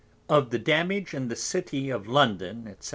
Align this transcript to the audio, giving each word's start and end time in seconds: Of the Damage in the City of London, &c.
Of 0.27 0.49
the 0.49 0.57
Damage 0.57 1.13
in 1.13 1.27
the 1.27 1.35
City 1.35 1.91
of 1.91 2.07
London, 2.07 2.75
&c. 2.79 2.89